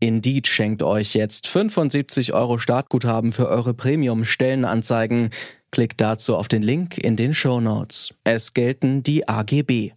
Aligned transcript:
Indeed 0.00 0.48
schenkt 0.48 0.82
euch 0.82 1.14
jetzt 1.14 1.46
75 1.46 2.32
Euro 2.32 2.56
Startguthaben 2.56 3.32
für 3.32 3.48
eure 3.48 3.74
Premium-Stellenanzeigen. 3.74 5.30
Klickt 5.70 6.00
dazu 6.00 6.36
auf 6.36 6.48
den 6.48 6.62
Link 6.62 6.96
in 6.96 7.16
den 7.16 7.34
Show 7.34 7.60
Notes. 7.60 8.14
Es 8.24 8.54
gelten 8.54 9.02
die 9.02 9.28
AGB. 9.28 9.92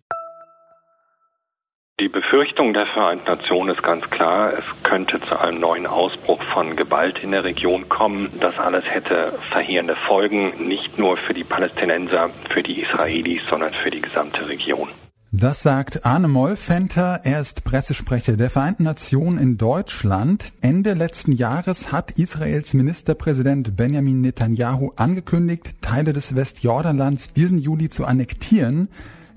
Die 2.00 2.10
Befürchtung 2.10 2.74
der 2.74 2.88
Vereinten 2.88 3.28
Nationen 3.28 3.74
ist 3.74 3.82
ganz 3.82 4.10
klar, 4.10 4.52
es 4.52 4.66
könnte 4.84 5.22
zu 5.22 5.40
einem 5.40 5.62
neuen 5.62 5.88
Ausbruch 5.88 6.42
von 6.44 6.76
Gewalt 6.76 7.24
in 7.24 7.32
der 7.32 7.46
Region 7.46 7.88
kommen. 7.88 8.30
Das 8.42 8.60
alles 8.60 8.84
hätte 8.84 9.32
verheerende 9.52 9.96
Folgen, 9.96 10.68
nicht 10.68 10.98
nur 11.00 11.16
für 11.16 11.34
die 11.34 11.46
Palästinenser, 11.46 12.30
für 12.50 12.62
die 12.62 12.82
Israelis, 12.82 13.44
sondern 13.50 13.74
für 13.74 13.92
die 13.92 14.02
gesamte 14.02 14.50
Region. 14.50 14.90
Das 15.36 15.64
sagt 15.64 16.06
Arne 16.06 16.28
Mollfenter. 16.28 17.22
Er 17.24 17.42
ist 17.42 17.64
Pressesprecher 17.64 18.38
der 18.38 18.52
Vereinten 18.52 18.84
Nationen 18.84 19.40
in 19.40 19.58
Deutschland. 19.58 20.54
Ende 20.62 20.94
letzten 20.94 21.32
Jahres 21.32 21.92
hat 21.92 22.12
Israels 22.12 22.76
Ministerpräsident 22.76 23.76
Benjamin 23.76 24.22
Netanyahu 24.22 24.92
angekündigt, 24.96 25.72
Teile 25.82 26.14
des 26.14 26.36
Westjordanlands 26.36 27.34
diesen 27.34 27.58
Juli 27.58 27.90
zu 27.90 28.06
annektieren. 28.06 28.90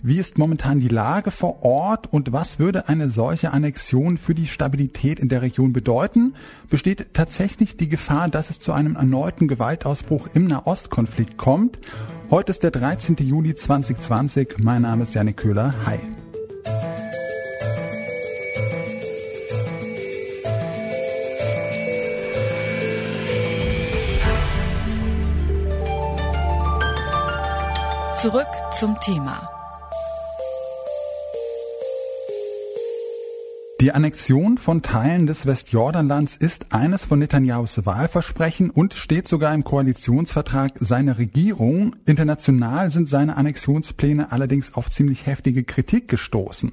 Wie 0.06 0.18
ist 0.18 0.38
momentan 0.38 0.78
die 0.78 0.86
Lage 0.86 1.32
vor 1.32 1.64
Ort 1.64 2.12
und 2.12 2.32
was 2.32 2.60
würde 2.60 2.88
eine 2.88 3.10
solche 3.10 3.52
Annexion 3.52 4.18
für 4.18 4.36
die 4.36 4.46
Stabilität 4.46 5.18
in 5.18 5.28
der 5.28 5.42
Region 5.42 5.72
bedeuten? 5.72 6.36
Besteht 6.70 7.12
tatsächlich 7.12 7.76
die 7.76 7.88
Gefahr, 7.88 8.28
dass 8.28 8.48
es 8.48 8.60
zu 8.60 8.72
einem 8.72 8.94
erneuten 8.94 9.48
Gewaltausbruch 9.48 10.28
im 10.32 10.46
Nahostkonflikt 10.46 11.36
kommt? 11.36 11.80
Heute 12.30 12.52
ist 12.52 12.62
der 12.62 12.70
13. 12.70 13.16
Juli 13.16 13.56
2020. 13.56 14.58
Mein 14.58 14.82
Name 14.82 15.02
ist 15.02 15.12
Janik 15.12 15.38
Köhler. 15.38 15.74
Hi. 15.84 15.98
Zurück 28.14 28.46
zum 28.70 29.00
Thema. 29.00 29.55
Die 33.86 33.92
Annexion 33.92 34.58
von 34.58 34.82
Teilen 34.82 35.28
des 35.28 35.46
Westjordanlands 35.46 36.34
ist 36.34 36.74
eines 36.74 37.04
von 37.04 37.20
Netanyahus 37.20 37.86
Wahlversprechen 37.86 38.68
und 38.68 38.94
steht 38.94 39.28
sogar 39.28 39.54
im 39.54 39.62
Koalitionsvertrag 39.62 40.72
seiner 40.74 41.18
Regierung. 41.18 41.94
International 42.04 42.90
sind 42.90 43.08
seine 43.08 43.36
Annexionspläne 43.36 44.32
allerdings 44.32 44.74
auf 44.74 44.90
ziemlich 44.90 45.26
heftige 45.26 45.62
Kritik 45.62 46.08
gestoßen. 46.08 46.72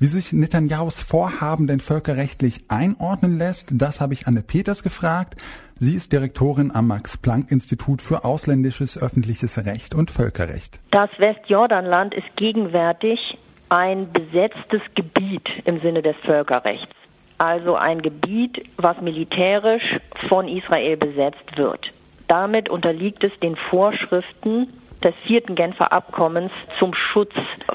Wie 0.00 0.08
sich 0.08 0.32
Netanyahus 0.32 1.00
Vorhaben 1.00 1.68
denn 1.68 1.78
völkerrechtlich 1.78 2.64
einordnen 2.66 3.38
lässt, 3.38 3.68
das 3.70 4.00
habe 4.00 4.14
ich 4.14 4.26
Anne 4.26 4.42
Peters 4.42 4.82
gefragt. 4.82 5.40
Sie 5.78 5.94
ist 5.94 6.10
Direktorin 6.10 6.72
am 6.72 6.88
Max-Planck-Institut 6.88 8.02
für 8.02 8.24
ausländisches 8.24 8.98
öffentliches 9.00 9.56
Recht 9.64 9.94
und 9.94 10.10
Völkerrecht. 10.10 10.80
Das 10.90 11.10
Westjordanland 11.16 12.12
ist 12.12 12.26
gegenwärtig 12.34 13.38
ein 13.70 14.12
besetztes 14.12 14.82
Gebiet 14.94 15.48
im 15.64 15.80
Sinne 15.80 16.02
des 16.02 16.16
Völkerrechts. 16.24 16.94
Also 17.38 17.76
ein 17.76 18.02
Gebiet, 18.02 18.62
was 18.76 19.00
militärisch 19.00 19.96
von 20.28 20.46
Israel 20.46 20.96
besetzt 20.98 21.56
wird. 21.56 21.90
Damit 22.28 22.68
unterliegt 22.68 23.24
es 23.24 23.32
den 23.40 23.56
Vorschriften 23.56 24.68
des 25.02 25.14
vierten 25.26 25.54
Genfer 25.54 25.92
Abkommens 25.92 26.52
zum 26.78 26.92
Schutz 26.94 27.32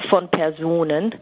von 0.08 0.28
Personen. 0.28 1.14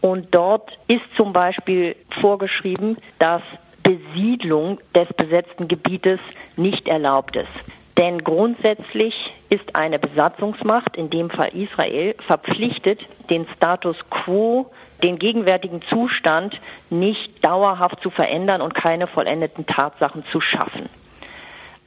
Und 0.00 0.34
dort 0.34 0.76
ist 0.88 1.04
zum 1.16 1.32
Beispiel 1.32 1.94
vorgeschrieben, 2.20 2.96
dass 3.20 3.42
Besiedlung 3.82 4.80
des 4.94 5.08
besetzten 5.16 5.68
Gebietes 5.68 6.18
nicht 6.56 6.88
erlaubt 6.88 7.36
ist. 7.36 7.81
Denn 7.98 8.24
grundsätzlich 8.24 9.14
ist 9.50 9.76
eine 9.76 9.98
Besatzungsmacht, 9.98 10.96
in 10.96 11.10
dem 11.10 11.28
Fall 11.28 11.50
Israel, 11.54 12.14
verpflichtet, 12.26 13.00
den 13.28 13.46
Status 13.56 13.96
quo, 14.08 14.70
den 15.02 15.18
gegenwärtigen 15.18 15.82
Zustand 15.90 16.58
nicht 16.88 17.44
dauerhaft 17.44 18.00
zu 18.02 18.10
verändern 18.10 18.62
und 18.62 18.74
keine 18.74 19.06
vollendeten 19.06 19.66
Tatsachen 19.66 20.24
zu 20.32 20.40
schaffen. 20.40 20.88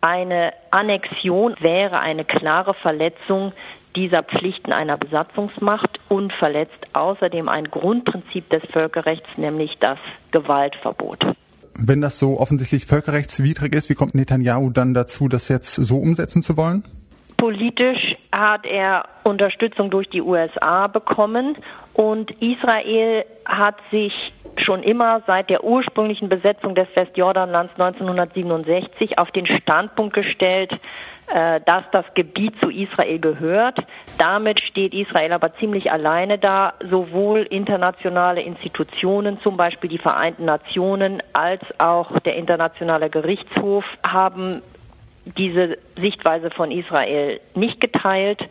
Eine 0.01 0.53
Annexion 0.69 1.55
wäre 1.59 1.99
eine 1.99 2.25
klare 2.25 2.75
Verletzung 2.75 3.53
dieser 3.95 4.21
Pflichten 4.21 4.73
einer 4.73 4.97
Besatzungsmacht 4.97 5.99
und 6.09 6.33
verletzt 6.33 6.85
außerdem 6.93 7.49
ein 7.49 7.71
Grundprinzip 7.71 8.49
des 8.49 8.61
Völkerrechts, 8.71 9.29
nämlich 9.37 9.77
das 9.79 9.97
Gewaltverbot 10.31 11.25
wenn 11.77 12.01
das 12.01 12.19
so 12.19 12.39
offensichtlich 12.39 12.85
völkerrechtswidrig 12.85 13.75
ist, 13.75 13.89
wie 13.89 13.95
kommt 13.95 14.15
Netanyahu 14.15 14.69
dann 14.69 14.93
dazu, 14.93 15.27
das 15.27 15.49
jetzt 15.49 15.75
so 15.75 15.97
umsetzen 15.97 16.41
zu 16.41 16.57
wollen? 16.57 16.83
Politisch 17.37 18.15
hat 18.31 18.65
er 18.65 19.05
Unterstützung 19.23 19.89
durch 19.89 20.09
die 20.09 20.21
USA 20.21 20.87
bekommen 20.87 21.57
und 21.93 22.31
Israel 22.41 23.25
hat 23.45 23.75
sich 23.91 24.13
schon 24.61 24.83
immer 24.83 25.21
seit 25.27 25.49
der 25.49 25.63
ursprünglichen 25.63 26.29
Besetzung 26.29 26.75
des 26.75 26.87
Westjordanlands 26.95 27.73
1967 27.73 29.17
auf 29.17 29.31
den 29.31 29.45
Standpunkt 29.47 30.13
gestellt, 30.13 30.71
äh, 31.27 31.59
dass 31.65 31.83
das 31.91 32.05
Gebiet 32.13 32.53
zu 32.59 32.69
Israel 32.69 33.19
gehört. 33.19 33.79
Damit 34.17 34.61
steht 34.61 34.93
Israel 34.93 35.33
aber 35.33 35.55
ziemlich 35.55 35.91
alleine 35.91 36.37
da. 36.37 36.73
Sowohl 36.89 37.41
internationale 37.41 38.41
Institutionen, 38.41 39.39
zum 39.41 39.57
Beispiel 39.57 39.89
die 39.89 39.97
Vereinten 39.97 40.45
Nationen, 40.45 41.23
als 41.33 41.61
auch 41.79 42.19
der 42.19 42.35
Internationale 42.35 43.09
Gerichtshof 43.09 43.85
haben 44.05 44.61
diese 45.25 45.77
Sichtweise 45.99 46.51
von 46.51 46.69
Israel 46.69 47.39
nicht 47.55 47.81
geteilt 47.81 48.47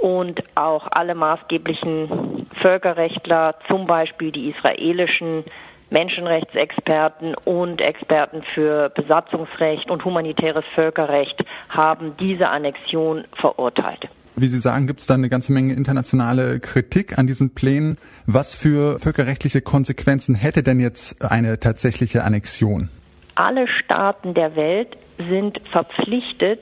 und 0.00 0.42
auch 0.54 0.86
alle 0.90 1.14
maßgeblichen 1.14 2.46
Völkerrechtler, 2.60 3.56
zum 3.68 3.86
Beispiel 3.86 4.32
die 4.32 4.50
israelischen 4.50 5.44
Menschenrechtsexperten 5.90 7.34
und 7.44 7.80
Experten 7.80 8.42
für 8.54 8.90
Besatzungsrecht 8.90 9.90
und 9.90 10.04
humanitäres 10.04 10.64
Völkerrecht 10.74 11.44
haben 11.68 12.16
diese 12.18 12.48
Annexion 12.48 13.24
verurteilt. 13.40 14.08
Wie 14.38 14.48
Sie 14.48 14.60
sagen, 14.60 14.86
gibt 14.86 15.00
es 15.00 15.06
da 15.06 15.14
eine 15.14 15.30
ganze 15.30 15.52
Menge 15.52 15.72
internationale 15.72 16.60
Kritik 16.60 17.18
an 17.18 17.26
diesen 17.26 17.54
Plänen. 17.54 17.96
Was 18.26 18.54
für 18.54 18.98
völkerrechtliche 18.98 19.62
Konsequenzen 19.62 20.34
hätte 20.34 20.62
denn 20.62 20.78
jetzt 20.78 21.22
eine 21.24 21.58
tatsächliche 21.58 22.22
Annexion? 22.22 22.90
Alle 23.34 23.66
Staaten 23.66 24.34
der 24.34 24.54
Welt 24.54 24.96
sind 25.16 25.58
verpflichtet, 25.70 26.60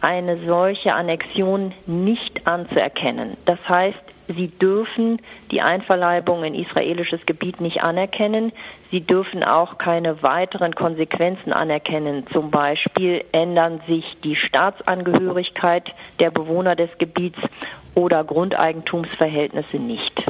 eine 0.00 0.38
solche 0.46 0.94
Annexion 0.94 1.72
nicht 1.86 2.46
anzuerkennen. 2.46 3.36
Das 3.44 3.58
heißt, 3.68 3.98
Sie 4.36 4.48
dürfen 4.48 5.20
die 5.50 5.60
Einverleibung 5.60 6.44
in 6.44 6.54
israelisches 6.54 7.20
Gebiet 7.26 7.60
nicht 7.60 7.82
anerkennen. 7.82 8.52
Sie 8.90 9.00
dürfen 9.00 9.42
auch 9.42 9.78
keine 9.78 10.22
weiteren 10.22 10.74
Konsequenzen 10.74 11.52
anerkennen. 11.52 12.26
Zum 12.32 12.50
Beispiel 12.50 13.24
ändern 13.32 13.80
sich 13.88 14.04
die 14.22 14.36
Staatsangehörigkeit 14.36 15.90
der 16.20 16.30
Bewohner 16.30 16.76
des 16.76 16.90
Gebiets 16.98 17.38
oder 17.94 18.22
Grundeigentumsverhältnisse 18.22 19.78
nicht. 19.78 20.22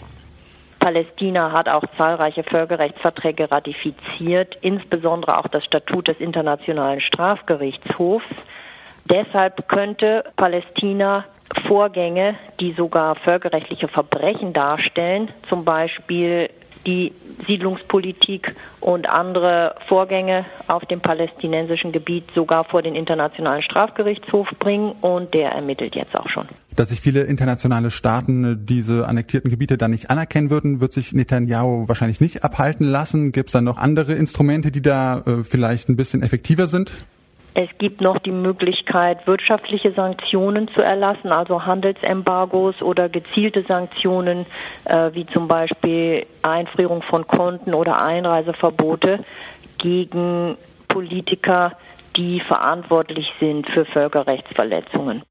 Palästina 0.79 1.53
hat 1.53 1.69
auch 1.69 1.85
zahlreiche 1.99 2.43
Völkerrechtsverträge 2.43 3.51
ratifiziert, 3.51 4.57
insbesondere 4.63 5.37
auch 5.37 5.49
das 5.49 5.63
Statut 5.67 6.09
des 6.09 6.19
Internationalen 6.21 7.03
Strafgerichtshofs. 7.03 8.25
Deshalb 9.05 9.69
könnte 9.69 10.25
Palästina 10.37 11.25
Vorgänge, 11.67 12.37
die 12.61 12.73
sogar 12.73 13.17
völkerrechtliche 13.17 13.89
Verbrechen 13.89 14.53
darstellen, 14.53 15.29
zum 15.49 15.65
Beispiel 15.65 16.49
die 16.87 17.13
Siedlungspolitik 17.47 18.55
und 18.81 19.09
andere 19.09 19.75
Vorgänge 19.89 20.47
auf 20.67 20.85
dem 20.87 21.01
palästinensischen 21.01 21.93
Gebiet 21.93 22.25
sogar 22.35 22.65
vor 22.65 22.83
den 22.83 22.95
Internationalen 22.95 23.63
Strafgerichtshof 23.63 24.49
bringen 24.59 24.93
und 25.01 25.35
der 25.35 25.51
ermittelt 25.51 25.95
jetzt 25.95 26.17
auch 26.17 26.29
schon. 26.29 26.49
Dass 26.77 26.89
sich 26.89 27.01
viele 27.01 27.23
internationale 27.23 27.91
Staaten 27.91 28.65
diese 28.65 29.07
annektierten 29.07 29.51
Gebiete 29.51 29.77
dann 29.77 29.91
nicht 29.91 30.09
anerkennen 30.09 30.51
würden, 30.51 30.81
wird 30.81 30.93
sich 30.93 31.13
Netanyahu 31.13 31.89
wahrscheinlich 31.89 32.21
nicht 32.21 32.45
abhalten 32.45 32.87
lassen. 32.87 33.33
Gibt 33.33 33.51
es 33.51 33.53
dann 33.53 33.65
noch 33.65 33.77
andere 33.77 34.15
Instrumente, 34.15 34.71
die 34.71 34.83
da 34.83 35.19
äh, 35.21 35.45
vielleicht 35.45 35.89
ein 35.89 35.97
bisschen 35.97 36.23
effektiver 36.23 36.67
sind? 36.67 36.93
Es 37.55 37.69
gibt 37.79 38.01
noch 38.01 38.19
die 38.19 38.31
Möglichkeit, 38.31 39.27
wirtschaftliche 39.27 39.93
Sanktionen 39.93 40.69
zu 40.69 40.83
erlassen, 40.83 41.33
also 41.33 41.67
Handelsembargos 41.67 42.81
oder 42.81 43.09
gezielte 43.09 43.65
Sanktionen, 43.67 44.47
äh, 44.85 45.11
wie 45.13 45.27
zum 45.27 45.49
Beispiel 45.49 46.27
Einfrierung 46.43 47.03
von 47.03 47.27
Konten 47.27 47.75
oder 47.75 48.01
Einreiseverbote 48.01 49.25
gegen 49.79 50.57
Politiker, 50.89 51.73
die 52.17 52.41
verantwortlich 52.41 53.33
sind 53.41 53.69
für 53.69 53.85
Völkerrechtsverletzungen. 53.85 55.23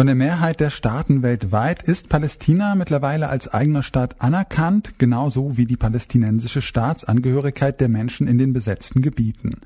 Von 0.00 0.06
der 0.06 0.16
Mehrheit 0.16 0.60
der 0.60 0.70
Staaten 0.70 1.22
weltweit 1.22 1.82
ist 1.82 2.08
Palästina 2.08 2.74
mittlerweile 2.74 3.28
als 3.28 3.48
eigener 3.48 3.82
Staat 3.82 4.22
anerkannt, 4.22 4.94
genauso 4.96 5.58
wie 5.58 5.66
die 5.66 5.76
palästinensische 5.76 6.62
Staatsangehörigkeit 6.62 7.78
der 7.82 7.90
Menschen 7.90 8.26
in 8.26 8.38
den 8.38 8.54
besetzten 8.54 9.02
Gebieten. 9.02 9.60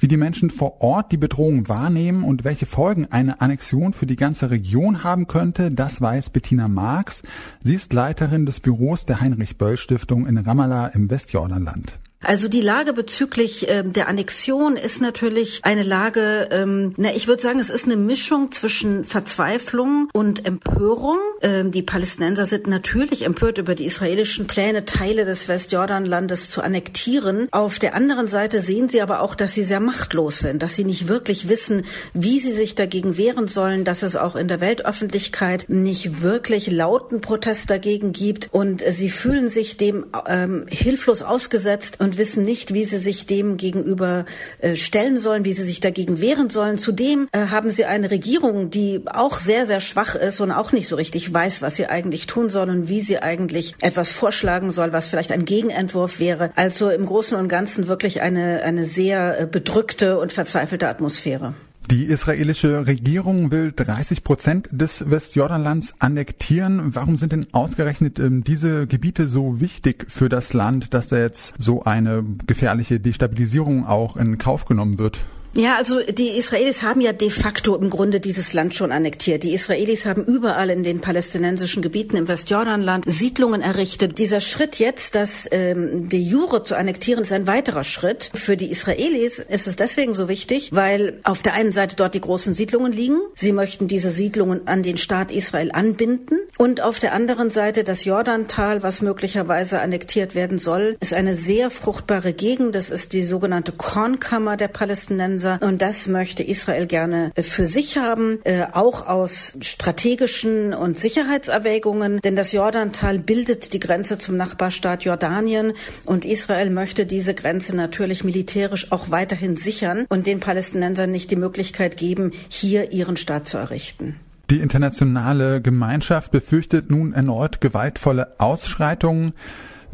Wie 0.00 0.08
die 0.08 0.16
Menschen 0.16 0.50
vor 0.50 0.80
Ort 0.80 1.12
die 1.12 1.16
Bedrohung 1.16 1.68
wahrnehmen 1.68 2.24
und 2.24 2.42
welche 2.42 2.66
Folgen 2.66 3.06
eine 3.12 3.40
Annexion 3.40 3.92
für 3.92 4.06
die 4.06 4.16
ganze 4.16 4.50
Region 4.50 5.04
haben 5.04 5.28
könnte, 5.28 5.70
das 5.70 6.00
weiß 6.00 6.30
Bettina 6.30 6.66
Marx. 6.66 7.22
Sie 7.62 7.74
ist 7.74 7.92
Leiterin 7.92 8.46
des 8.46 8.58
Büros 8.58 9.06
der 9.06 9.20
Heinrich 9.20 9.58
Böll 9.58 9.76
Stiftung 9.76 10.26
in 10.26 10.38
Ramallah 10.38 10.88
im 10.88 11.08
Westjordanland. 11.08 12.00
Also 12.24 12.48
die 12.48 12.60
Lage 12.60 12.92
bezüglich 12.92 13.68
ähm, 13.68 13.92
der 13.92 14.08
Annexion 14.08 14.76
ist 14.76 15.00
natürlich 15.00 15.60
eine 15.62 15.82
Lage, 15.82 16.48
ähm, 16.52 16.94
na, 16.96 17.14
ich 17.14 17.26
würde 17.26 17.42
sagen, 17.42 17.58
es 17.58 17.70
ist 17.70 17.84
eine 17.84 17.96
Mischung 17.96 18.52
zwischen 18.52 19.04
Verzweiflung 19.04 20.08
und 20.12 20.46
Empörung. 20.46 21.18
Ähm, 21.42 21.72
die 21.72 21.82
Palästinenser 21.82 22.46
sind 22.46 22.66
natürlich 22.66 23.24
empört 23.24 23.58
über 23.58 23.74
die 23.74 23.86
israelischen 23.86 24.46
Pläne, 24.46 24.84
Teile 24.84 25.24
des 25.24 25.48
Westjordanlandes 25.48 26.50
zu 26.50 26.62
annektieren. 26.62 27.48
Auf 27.50 27.78
der 27.78 27.94
anderen 27.94 28.28
Seite 28.28 28.60
sehen 28.60 28.88
sie 28.88 29.02
aber 29.02 29.20
auch, 29.20 29.34
dass 29.34 29.54
sie 29.54 29.64
sehr 29.64 29.80
machtlos 29.80 30.38
sind, 30.38 30.62
dass 30.62 30.76
sie 30.76 30.84
nicht 30.84 31.08
wirklich 31.08 31.48
wissen, 31.48 31.82
wie 32.14 32.38
sie 32.38 32.52
sich 32.52 32.74
dagegen 32.74 33.16
wehren 33.16 33.48
sollen, 33.48 33.84
dass 33.84 34.02
es 34.02 34.14
auch 34.14 34.36
in 34.36 34.48
der 34.48 34.60
Weltöffentlichkeit 34.60 35.66
nicht 35.68 36.22
wirklich 36.22 36.70
lauten 36.70 37.20
Protest 37.20 37.70
dagegen 37.70 38.12
gibt 38.12 38.48
und 38.52 38.84
sie 38.88 39.10
fühlen 39.10 39.48
sich 39.48 39.76
dem 39.76 40.06
ähm, 40.28 40.66
hilflos 40.68 41.22
ausgesetzt 41.22 41.96
und 41.98 42.11
und 42.12 42.18
wissen 42.18 42.44
nicht, 42.44 42.74
wie 42.74 42.84
sie 42.84 42.98
sich 42.98 43.24
dem 43.24 43.56
gegenüber 43.56 44.26
äh, 44.58 44.76
stellen 44.76 45.18
sollen, 45.18 45.46
wie 45.46 45.54
sie 45.54 45.64
sich 45.64 45.80
dagegen 45.80 46.20
wehren 46.20 46.50
sollen. 46.50 46.76
Zudem 46.76 47.26
äh, 47.32 47.46
haben 47.46 47.70
sie 47.70 47.86
eine 47.86 48.10
Regierung, 48.10 48.68
die 48.68 49.00
auch 49.06 49.38
sehr, 49.38 49.66
sehr 49.66 49.80
schwach 49.80 50.14
ist 50.14 50.40
und 50.40 50.52
auch 50.52 50.72
nicht 50.72 50.88
so 50.88 50.96
richtig 50.96 51.32
weiß, 51.32 51.62
was 51.62 51.76
sie 51.76 51.86
eigentlich 51.86 52.26
tun 52.26 52.50
soll 52.50 52.68
und 52.68 52.88
wie 52.88 53.00
sie 53.00 53.18
eigentlich 53.20 53.74
etwas 53.80 54.12
vorschlagen 54.12 54.70
soll, 54.70 54.92
was 54.92 55.08
vielleicht 55.08 55.32
ein 55.32 55.46
Gegenentwurf 55.46 56.18
wäre. 56.18 56.50
Also 56.54 56.90
im 56.90 57.06
Großen 57.06 57.38
und 57.38 57.48
Ganzen 57.48 57.86
wirklich 57.86 58.20
eine, 58.20 58.62
eine 58.62 58.84
sehr 58.84 59.40
äh, 59.40 59.46
bedrückte 59.46 60.18
und 60.18 60.32
verzweifelte 60.32 60.88
Atmosphäre. 60.88 61.54
Die 61.90 62.04
israelische 62.04 62.86
Regierung 62.86 63.50
will 63.50 63.72
30 63.72 64.24
Prozent 64.24 64.68
des 64.70 65.10
Westjordanlands 65.10 65.94
annektieren. 65.98 66.94
Warum 66.94 67.16
sind 67.16 67.32
denn 67.32 67.46
ausgerechnet 67.52 68.18
ähm, 68.18 68.44
diese 68.44 68.86
Gebiete 68.86 69.28
so 69.28 69.60
wichtig 69.60 70.06
für 70.08 70.28
das 70.28 70.52
Land, 70.52 70.94
dass 70.94 71.08
da 71.08 71.18
jetzt 71.18 71.54
so 71.58 71.82
eine 71.82 72.24
gefährliche 72.46 73.00
Destabilisierung 73.00 73.86
auch 73.86 74.16
in 74.16 74.38
Kauf 74.38 74.64
genommen 74.64 74.98
wird? 74.98 75.24
Ja, 75.54 75.76
also 75.76 76.00
die 76.00 76.30
Israelis 76.30 76.82
haben 76.82 77.02
ja 77.02 77.12
de 77.12 77.28
facto 77.28 77.76
im 77.76 77.90
Grunde 77.90 78.20
dieses 78.20 78.54
Land 78.54 78.74
schon 78.74 78.90
annektiert. 78.90 79.42
Die 79.42 79.52
Israelis 79.52 80.06
haben 80.06 80.24
überall 80.24 80.70
in 80.70 80.82
den 80.82 81.00
palästinensischen 81.00 81.82
Gebieten 81.82 82.16
im 82.16 82.26
Westjordanland 82.26 83.04
Siedlungen 83.06 83.60
errichtet. 83.60 84.18
Dieser 84.18 84.40
Schritt 84.40 84.76
jetzt, 84.76 85.14
das 85.14 85.46
ähm, 85.50 86.08
de 86.08 86.18
jure 86.18 86.62
zu 86.62 86.74
annektieren, 86.74 87.22
ist 87.22 87.32
ein 87.32 87.46
weiterer 87.46 87.84
Schritt. 87.84 88.30
Für 88.32 88.56
die 88.56 88.70
Israelis 88.70 89.40
ist 89.40 89.66
es 89.68 89.76
deswegen 89.76 90.14
so 90.14 90.26
wichtig, 90.26 90.70
weil 90.72 91.20
auf 91.22 91.42
der 91.42 91.52
einen 91.52 91.72
Seite 91.72 91.96
dort 91.96 92.14
die 92.14 92.22
großen 92.22 92.54
Siedlungen 92.54 92.92
liegen. 92.92 93.18
Sie 93.36 93.52
möchten 93.52 93.88
diese 93.88 94.10
Siedlungen 94.10 94.66
an 94.68 94.82
den 94.82 94.96
Staat 94.96 95.30
Israel 95.30 95.70
anbinden. 95.72 96.38
Und 96.56 96.80
auf 96.80 96.98
der 96.98 97.12
anderen 97.12 97.50
Seite 97.50 97.84
das 97.84 98.06
Jordantal, 98.06 98.82
was 98.82 99.02
möglicherweise 99.02 99.80
annektiert 99.80 100.34
werden 100.34 100.58
soll, 100.58 100.96
ist 101.00 101.12
eine 101.12 101.34
sehr 101.34 101.68
fruchtbare 101.70 102.32
Gegend. 102.32 102.74
Das 102.74 102.88
ist 102.88 103.12
die 103.12 103.22
sogenannte 103.22 103.72
Kornkammer 103.72 104.56
der 104.56 104.68
Palästinenser. 104.68 105.41
Palästinenser. 105.42 105.58
Und 105.66 105.82
das 105.82 106.08
möchte 106.08 106.42
Israel 106.42 106.86
gerne 106.86 107.32
äh, 107.34 107.42
für 107.42 107.66
sich 107.66 107.98
haben, 107.98 108.38
äh, 108.44 108.66
auch 108.72 109.06
aus 109.06 109.54
strategischen 109.60 110.74
und 110.74 110.98
Sicherheitserwägungen. 110.98 112.20
Denn 112.20 112.36
das 112.36 112.52
Jordantal 112.52 113.18
bildet 113.18 113.72
die 113.72 113.80
Grenze 113.80 114.18
zum 114.18 114.36
Nachbarstaat 114.36 115.04
Jordanien. 115.04 115.72
Und 116.04 116.24
Israel 116.24 116.70
möchte 116.70 117.06
diese 117.06 117.34
Grenze 117.34 117.76
natürlich 117.76 118.24
militärisch 118.24 118.92
auch 118.92 119.10
weiterhin 119.10 119.56
sichern 119.56 120.06
und 120.08 120.26
den 120.26 120.40
Palästinensern 120.40 121.10
nicht 121.10 121.30
die 121.30 121.36
Möglichkeit 121.36 121.96
geben, 121.96 122.32
hier 122.48 122.92
ihren 122.92 123.16
Staat 123.16 123.48
zu 123.48 123.58
errichten. 123.58 124.16
Die 124.50 124.60
internationale 124.60 125.62
Gemeinschaft 125.62 126.30
befürchtet 126.30 126.90
nun 126.90 127.14
erneut 127.14 127.60
gewaltvolle 127.60 128.34
Ausschreitungen. 128.38 129.32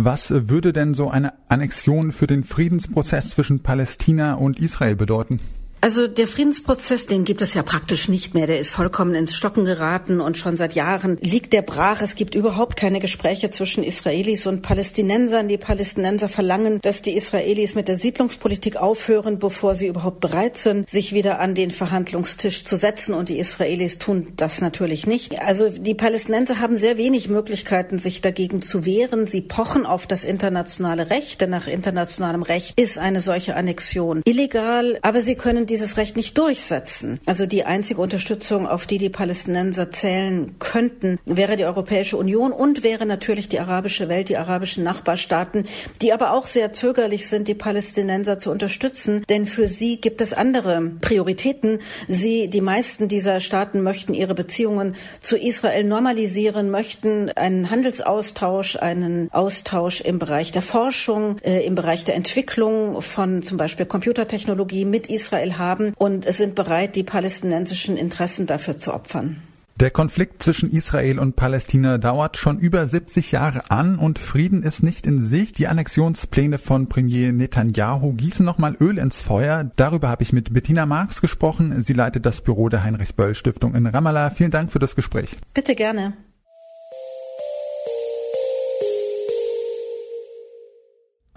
Was 0.00 0.30
würde 0.48 0.72
denn 0.72 0.94
so 0.94 1.10
eine 1.10 1.32
Annexion 1.48 2.12
für 2.12 2.28
den 2.28 2.44
Friedensprozess 2.44 3.30
zwischen 3.30 3.64
Palästina 3.64 4.34
und 4.34 4.60
Israel 4.60 4.94
bedeuten? 4.94 5.40
Also 5.80 6.08
der 6.08 6.26
Friedensprozess, 6.26 7.06
den 7.06 7.24
gibt 7.24 7.40
es 7.40 7.54
ja 7.54 7.62
praktisch 7.62 8.08
nicht 8.08 8.34
mehr. 8.34 8.48
Der 8.48 8.58
ist 8.58 8.70
vollkommen 8.70 9.14
ins 9.14 9.34
Stocken 9.34 9.64
geraten 9.64 10.20
und 10.20 10.36
schon 10.36 10.56
seit 10.56 10.74
Jahren 10.74 11.18
liegt 11.20 11.52
der 11.52 11.62
brach. 11.62 12.02
Es 12.02 12.16
gibt 12.16 12.34
überhaupt 12.34 12.76
keine 12.76 12.98
Gespräche 12.98 13.50
zwischen 13.50 13.84
Israelis 13.84 14.46
und 14.46 14.62
Palästinensern. 14.62 15.46
Die 15.46 15.56
Palästinenser 15.56 16.28
verlangen, 16.28 16.80
dass 16.82 17.00
die 17.02 17.16
Israelis 17.16 17.76
mit 17.76 17.86
der 17.86 18.00
Siedlungspolitik 18.00 18.76
aufhören, 18.76 19.38
bevor 19.38 19.76
sie 19.76 19.86
überhaupt 19.86 20.18
bereit 20.20 20.56
sind, 20.56 20.90
sich 20.90 21.12
wieder 21.12 21.38
an 21.38 21.54
den 21.54 21.70
Verhandlungstisch 21.70 22.64
zu 22.64 22.76
setzen. 22.76 23.14
Und 23.14 23.28
die 23.28 23.38
Israelis 23.38 23.98
tun 23.98 24.32
das 24.36 24.60
natürlich 24.60 25.06
nicht. 25.06 25.40
Also 25.40 25.68
die 25.68 25.94
Palästinenser 25.94 26.58
haben 26.58 26.76
sehr 26.76 26.98
wenig 26.98 27.28
Möglichkeiten, 27.28 27.98
sich 27.98 28.20
dagegen 28.20 28.62
zu 28.62 28.84
wehren. 28.84 29.28
Sie 29.28 29.42
pochen 29.42 29.86
auf 29.86 30.08
das 30.08 30.24
internationale 30.24 31.10
Recht, 31.10 31.40
denn 31.40 31.50
nach 31.50 31.68
internationalem 31.68 32.42
Recht 32.42 32.78
ist 32.80 32.98
eine 32.98 33.20
solche 33.20 33.54
Annexion 33.54 34.22
illegal. 34.24 34.98
Aber 35.02 35.22
sie 35.22 35.36
können 35.36 35.67
dieses 35.70 35.96
Recht 35.96 36.16
nicht 36.16 36.36
durchsetzen. 36.38 37.20
Also 37.26 37.46
die 37.46 37.64
einzige 37.64 38.00
Unterstützung, 38.00 38.66
auf 38.66 38.86
die 38.86 38.98
die 38.98 39.10
Palästinenser 39.10 39.90
zählen 39.90 40.56
könnten, 40.58 41.18
wäre 41.24 41.56
die 41.56 41.64
Europäische 41.64 42.16
Union 42.16 42.52
und 42.52 42.82
wäre 42.82 43.06
natürlich 43.06 43.48
die 43.48 43.60
arabische 43.60 44.08
Welt, 44.08 44.28
die 44.28 44.36
arabischen 44.36 44.84
Nachbarstaaten, 44.84 45.66
die 46.02 46.12
aber 46.12 46.32
auch 46.32 46.46
sehr 46.46 46.72
zögerlich 46.72 47.28
sind, 47.28 47.48
die 47.48 47.54
Palästinenser 47.54 48.38
zu 48.38 48.50
unterstützen, 48.50 49.24
denn 49.28 49.46
für 49.46 49.68
sie 49.68 50.00
gibt 50.00 50.20
es 50.20 50.32
andere 50.32 50.80
Prioritäten. 51.00 51.80
Sie, 52.08 52.48
die 52.48 52.60
meisten 52.60 53.08
dieser 53.08 53.40
Staaten 53.40 53.82
möchten 53.82 54.14
ihre 54.14 54.34
Beziehungen 54.34 54.96
zu 55.20 55.36
Israel 55.36 55.84
normalisieren, 55.84 56.70
möchten 56.70 57.30
einen 57.30 57.70
Handelsaustausch, 57.70 58.76
einen 58.76 59.30
Austausch 59.32 60.00
im 60.00 60.18
Bereich 60.18 60.52
der 60.52 60.62
Forschung, 60.62 61.38
äh, 61.40 61.64
im 61.64 61.74
Bereich 61.74 62.04
der 62.04 62.14
Entwicklung 62.14 63.02
von 63.02 63.42
zum 63.42 63.58
Beispiel 63.58 63.86
Computertechnologie 63.86 64.84
mit 64.84 65.08
Israel 65.08 65.57
haben 65.58 65.92
und 65.96 66.24
sind 66.32 66.54
bereit, 66.54 66.96
die 66.96 67.02
palästinensischen 67.02 67.96
Interessen 67.96 68.46
dafür 68.46 68.78
zu 68.78 68.94
opfern. 68.94 69.42
Der 69.80 69.92
Konflikt 69.92 70.42
zwischen 70.42 70.72
Israel 70.72 71.20
und 71.20 71.36
Palästina 71.36 71.98
dauert 71.98 72.36
schon 72.36 72.58
über 72.58 72.88
70 72.88 73.30
Jahre 73.30 73.70
an 73.70 73.96
und 73.96 74.18
Frieden 74.18 74.64
ist 74.64 74.82
nicht 74.82 75.06
in 75.06 75.22
Sicht. 75.22 75.56
Die 75.58 75.68
Annexionspläne 75.68 76.58
von 76.58 76.88
Premier 76.88 77.30
Netanyahu 77.30 78.12
gießen 78.12 78.44
nochmal 78.44 78.74
Öl 78.80 78.98
ins 78.98 79.22
Feuer. 79.22 79.70
Darüber 79.76 80.08
habe 80.08 80.24
ich 80.24 80.32
mit 80.32 80.52
Bettina 80.52 80.84
Marx 80.84 81.20
gesprochen. 81.20 81.80
Sie 81.80 81.92
leitet 81.92 82.26
das 82.26 82.40
Büro 82.40 82.68
der 82.68 82.82
Heinrich 82.82 83.14
Böll 83.14 83.36
Stiftung 83.36 83.76
in 83.76 83.86
Ramallah. 83.86 84.30
Vielen 84.30 84.50
Dank 84.50 84.72
für 84.72 84.80
das 84.80 84.96
Gespräch. 84.96 85.36
Bitte 85.54 85.76
gerne. 85.76 86.14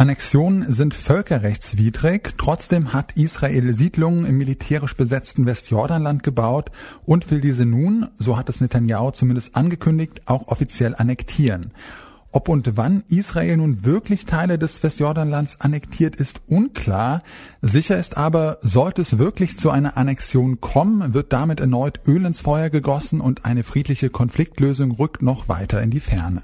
Annexionen 0.02 0.74
sind 0.74 0.96
völkerrechtswidrig. 0.96 2.34
Trotzdem 2.40 2.92
hat 2.92 3.12
Israel 3.18 3.72
Siedlungen 3.76 4.26
im 4.26 4.36
militärisch 4.36 4.98
besetzten 4.98 5.46
Westjordanland 5.46 6.24
gebaut 6.24 6.72
und 7.06 7.30
will 7.30 7.40
diese 7.40 7.68
nun, 7.68 8.08
so 8.16 8.36
hat 8.36 8.50
es 8.50 8.62
Netanyahu 8.62 9.12
zumindest 9.12 9.56
angekündigt, 9.56 10.24
auch 10.26 10.48
offiziell 10.48 10.96
annektieren. 10.96 11.72
Ob 12.32 12.50
und 12.50 12.78
wann 12.78 13.04
Israel 13.10 13.58
nun 13.58 13.86
wirklich 13.86 14.26
Teile 14.26 14.58
des 14.58 14.82
Westjordanlands 14.82 15.62
annektiert, 15.62 16.16
ist 16.16 16.42
unklar. 16.48 17.22
Sicher 17.62 18.00
ist 18.00 18.18
aber, 18.18 18.58
sollte 18.62 19.04
es 19.04 19.20
wirklich 19.20 19.60
zu 19.60 19.70
einer 19.70 19.98
Annexion 19.98 20.62
kommen, 20.62 21.14
wird 21.14 21.32
damit 21.32 21.60
erneut 21.60 22.00
Öl 22.08 22.26
ins 22.26 22.42
Feuer 22.42 22.72
gegossen 22.72 23.22
und 23.22 23.46
eine 23.46 23.64
friedliche 23.64 24.10
Konfliktlösung 24.10 24.94
rückt 24.94 25.22
noch 25.22 25.48
weiter 25.48 25.80
in 25.80 25.92
die 25.92 26.00
Ferne. 26.00 26.42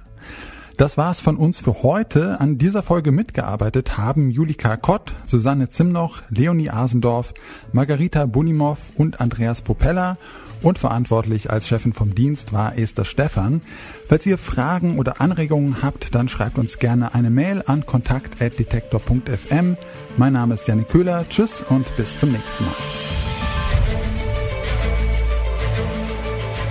Das 0.77 0.96
war's 0.96 1.22
von 1.22 1.38
uns 1.38 1.60
für 1.60 1.81
heute. 1.81 2.39
An 2.39 2.60
dieser 2.60 2.84
Folge 2.84 3.12
mitgearbeitet 3.12 3.98
haben 3.98 4.29
Julika 4.29 4.77
Kott, 4.77 5.12
Susanne 5.25 5.69
Zimnoch, 5.69 6.22
Leonie 6.29 6.69
Asendorf, 6.69 7.34
Margarita 7.74 8.27
Bunimov 8.27 8.77
und 8.96 9.19
Andreas 9.19 9.63
Popella 9.63 10.19
und 10.62 10.77
verantwortlich 10.77 11.50
als 11.50 11.67
Chefin 11.67 11.93
vom 11.93 12.13
Dienst 12.13 12.53
war 12.53 12.77
Esther 12.77 13.05
Stephan. 13.05 13.62
Falls 14.07 14.27
ihr 14.27 14.38
Fragen 14.38 15.00
oder 15.00 15.19
Anregungen 15.19 15.81
habt, 15.81 16.13
dann 16.13 16.29
schreibt 16.29 16.60
uns 16.60 16.77
gerne 16.77 17.15
eine 17.15 17.31
Mail 17.31 17.63
an 17.65 17.88
kontakt.detektor.fm. 17.88 19.77
Mein 20.15 20.34
Name 20.34 20.53
ist 20.53 20.67
Janik 20.67 20.89
Köhler. 20.89 21.25
Tschüss 21.27 21.65
und 21.69 21.88
bis 21.98 22.15
zum 22.17 22.31
nächsten 22.31 22.65
Mal. 22.65 22.74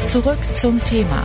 Zurück 0.06 0.38
zum 0.54 0.78
Thema 0.84 1.24